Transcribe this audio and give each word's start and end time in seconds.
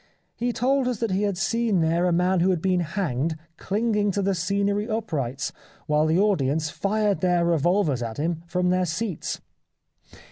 He 0.35 0.51
told 0.51 0.87
us 0.87 0.99
that 0.99 1.11
he 1.11 1.21
had 1.21 1.37
seen 1.37 1.79
there 1.81 2.05
a 2.07 2.11
man 2.11 2.39
who 2.39 2.49
had 2.49 2.59
been 2.59 2.79
hanged 2.79 3.37
clinging 3.57 4.09
to 4.13 4.23
the 4.23 4.33
scenery 4.33 4.89
uprights, 4.89 5.53
while 5.85 6.07
the 6.07 6.17
audience 6.17 6.71
fired 6.71 7.21
their 7.21 7.45
revolvers 7.45 8.01
at 8.01 8.17
him 8.17 8.41
from 8.47 8.71
their 8.71 8.87
seats. 8.87 9.41